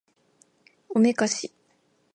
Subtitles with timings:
[0.89, 1.53] おめかし